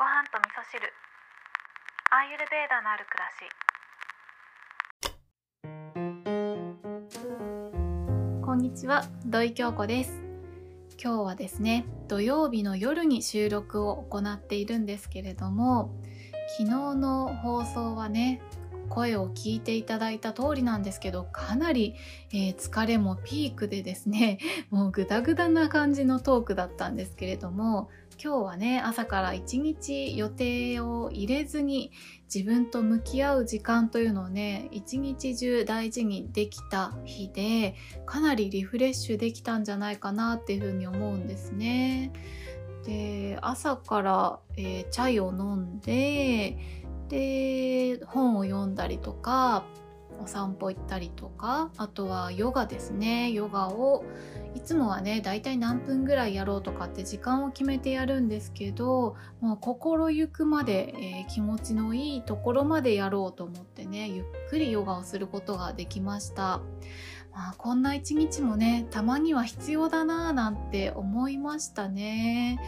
[0.00, 0.80] ご飯と味噌汁。
[2.10, 3.44] アーユルベーダのある暮らし。
[8.42, 10.22] こんにちは土井京子です。
[10.98, 15.94] 今日はですね土曜日の夜に収録を行っているんですけれども
[16.56, 18.40] 昨日の放送はね
[18.90, 21.94] 声を聞いていただいた通りなんですけどかなり、
[22.32, 24.38] えー、疲れもピークでですね
[24.70, 27.88] もうグダグダな感じのトークだったんですけれども
[28.22, 31.90] 今日はね朝から一日予定を入れずに
[32.32, 42.12] 自分と向き合う時間というのをね一日中大事にできた日でかなりリフレッシュできたんじゃないかなっていうふうに思うんですね。
[42.84, 46.58] で朝から、えー、チャイを飲んで
[47.10, 49.64] で本を読んだりとか
[50.22, 54.04] お散歩行ったりとかあとはヨガですねヨガを
[54.54, 66.60] いつもはねだいたい何分ぐらいやろうとかって時間を決めてやるんですけどもう心ゆくまで、えー、気持ちのいいところまでやろうと思ってねゆっくりヨガをすることができました。
[67.32, 72.60] まあ、こんな一日もねたまには必要だなぁなんて思いましたね。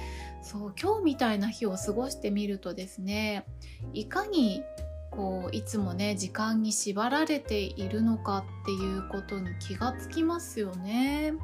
[0.43, 3.47] そう今日みたいな日を過ごしてみるとですね
[3.93, 4.63] いかに
[5.13, 11.35] こういつもね時間に縛られているのかっていうことに気がつきますよね。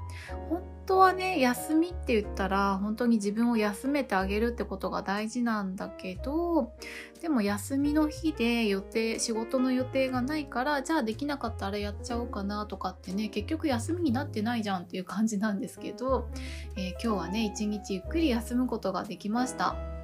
[0.49, 6.73] 本当はね休みって言ったら本当に自分を休めてあげるってことが大事なんだけど
[7.21, 16.31] でも休みの日で予定仕事の予定がないからじゃあできなかったらやっちゃおうかなとかってね結局休みになってないじゃんっていう感じなんですけど、
[16.77, 19.98] えー、今日はね一日ゆっくり休むことができました。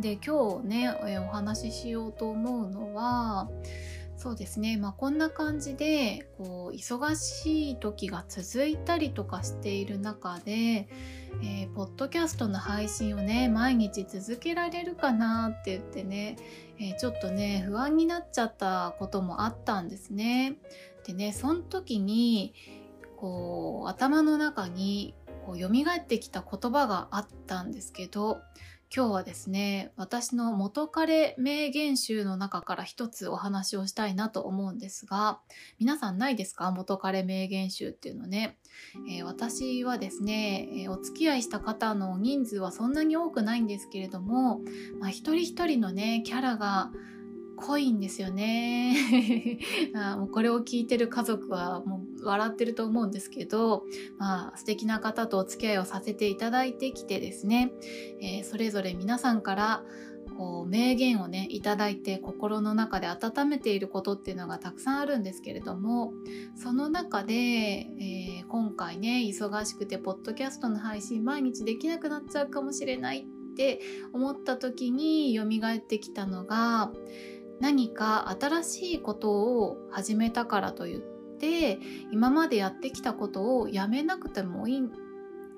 [0.00, 0.90] で今日ね、
[1.28, 3.48] お話ししようと思うのは
[4.16, 10.88] そうですね、まあ、こんな感じでこう忙しい時が続いたりとかしている中で、
[11.42, 16.36] えー、ポッドキャストの配信をね毎日続けられるかなって言ってね、
[16.78, 20.56] えー、ちょっとね不安になっちゃったこともあったんですね。
[21.06, 22.54] でねその時に
[23.16, 25.14] こう頭の中に
[25.44, 28.38] こう蘇ってきた言葉があったんですけど
[28.96, 35.40] 今日はですね私の元彼名言集の中から一つお話をしたいなと思うんですが
[35.80, 36.70] 皆さんないですか？
[36.70, 38.56] 元彼名言集っていうのね、
[39.10, 44.60] えー、私はですね、えー、お付き合いした方の人数はそんなに多くないんですけれども、
[45.00, 46.92] まあ、一人一人のねキャラが
[47.56, 48.96] 濃いんですよね。
[49.96, 53.84] あもうこれを聞いてる家族はもう笑ってると思うんですけど、
[54.18, 57.72] まあ、素敵な方とお付き合いをさせていただいてきてですね、
[58.20, 59.82] えー、それぞれ皆さんから
[60.36, 66.12] こう名言をねいただいて心の中で温めていることっていうのがたくさんあるんですけれども
[66.56, 73.80] その中で、えー、今回ね忙しくてポッドキャストの配信毎日できなくなっちゃうかもしれないって
[74.12, 76.90] 思った時に蘇ってきたのが
[77.60, 81.13] 何か新しいことを始めたからといって
[82.10, 84.82] 今までやってきたことをやめなくてもいい。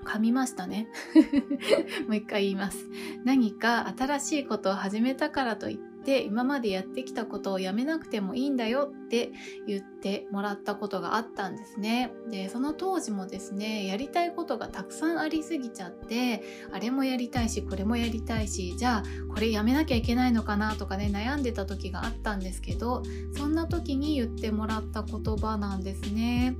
[0.04, 0.88] 噛みましたね。
[2.06, 2.88] もう一回言います。
[3.24, 9.32] 何か新しいことを始めたからといってて今までやってきたことをやめなくてもいいんだよって
[9.66, 12.12] 言ってもらったことがあったんですね。
[12.30, 19.02] でその当時もですねやりたいことがたくさんありすぎちゃってあれもやりたいしこれもやりたいしじゃあ
[19.34, 23.02] これやめなきゃいけないのかなとかね悩んでた時があったんですけど
[23.36, 26.56] そんな時に言ってもらった言葉なんですね。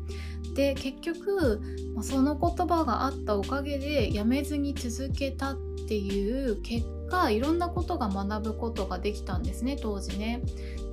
[0.54, 1.60] で結局
[2.02, 5.56] その言葉があったおかげでやめずに続けたっ
[5.86, 10.42] ていう結果いろんなことが学ぶことができたんですね当時ね。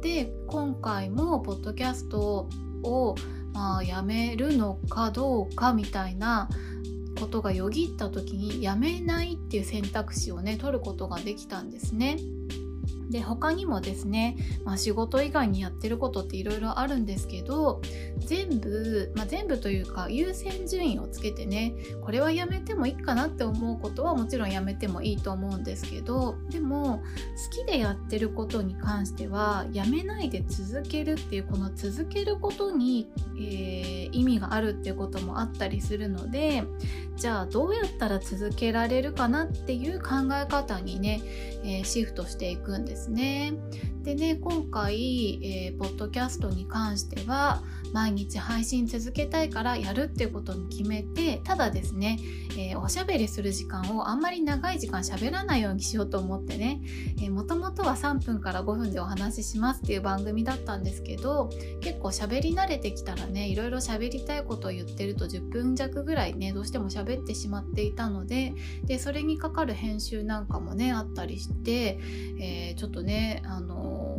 [0.01, 2.49] で今回もポッドキャスト
[2.83, 3.15] を、
[3.53, 6.49] まあ、やめるのかどうかみたいな
[7.19, 12.17] ことがよぎった時にやめないっていう選択肢をね取ることができたんですね。
[13.09, 17.81] で他にもですね、まあ、仕事以外にやってることっていろいろあるんですけど
[18.19, 27.03] 全部、まあ、全部というか優先順位をつけてねこれはやめてもいいかなって思うことはもちろんやめてもいいと思うんですけどでも
[27.51, 36.63] 好きでやってることに関してはやめないで続けるっていうこの続けることに、えー、意味があるっていうこともあったりするので
[37.15, 41.21] じゃあどうやったら続けられるかなっていう考え方にね、
[41.63, 42.92] えー、シフトしていくんです。
[42.93, 43.53] ですね。
[44.03, 47.63] でね今回、えー、ポッドキャストに関しては
[47.93, 52.19] 毎日配信続けたいからやるっていうことに決めてただですね、
[52.57, 56.81] えー、おしゃべりする時間をあんまり長い時間喋らないようにしようと思ってね
[57.29, 61.49] もともとは3分から5分でお話ししますっていう番組だったんですけど
[61.81, 68.53] 結構喋り慣れてきたらねいろいろ喋りたいことを言ってると10分弱ぐらいねどうしても喋ってしまっていたので
[68.83, 71.99] でそれにかかる編集なんかもねあったりして、
[72.39, 74.17] えー、ちちょっとねあの、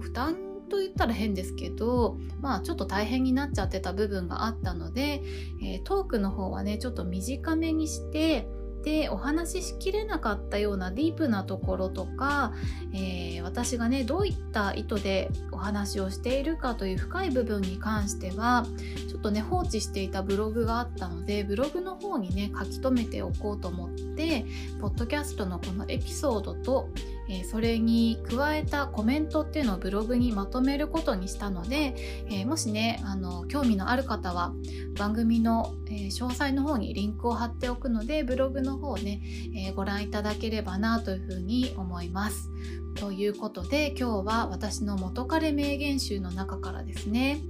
[0.00, 0.34] 負担
[0.68, 5.22] と言ったら変ですけどまあちょっと大変になっちゃってた部分があったので、
[5.62, 8.46] えー、トークの方はねちょっと短めにして
[8.86, 12.52] でお話ししきれなかったようなディープなところとか、
[12.94, 18.64] えー、私がねどういった意図でお話をしているかという深い部分に関しては
[19.08, 24.46] ちょっとね放置していたブログがあったのでブログの方にね書き留めておこうと思って
[24.80, 26.88] ポッドキャストのこのエピソードと
[27.28, 31.96] えそれに加えたコメントっていうのをブログにまとめることにしたので、
[32.30, 34.52] えもしねあの興味のある方は
[34.96, 39.22] 番組の、え詳細の方にリンクを貼っておくのでブログの方ね、
[39.56, 42.50] えご覧いただければなというふうに思います。
[42.96, 47.40] ということで今日は私の元彼名言集の中からですね、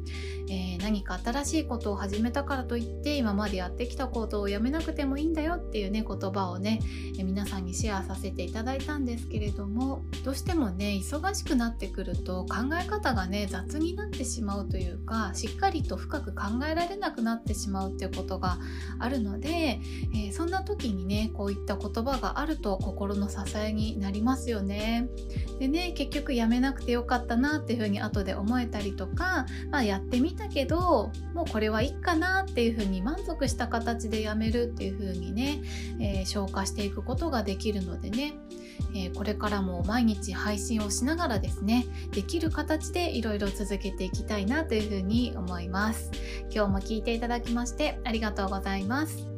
[0.50, 6.80] えー、何か新しいことを始めたからといって今までやってきたことをやめなくてもいいんだよっていうね言葉をね、
[7.18, 18.58] え、皆さんにシェアさせていただいたんですけれどもどうしてもね忙しくなってくると考え方がね雑になってしまうというかしっかりと深く考えられなくなってしまうっていうことが
[18.98, 25.08] あるので、えー、そんな時にねこういった言葉があると心の支えになりますよね。
[25.58, 35.60] でね結局やめなくてよかったなっていうふうに後で思えたりとか、まあ、やってみたけどもうこれはいいかなっていうふうに満足した形でやめるっていうふうにね、
[36.00, 38.34] えー、消化していくことができるのでね、
[38.94, 46.10] えー、これからも毎日配信をしながらですねできる形でいろいろ続けていきたいなというふうに思います。
[46.50, 49.35] 今日も聞いていただきましてありがとうございます。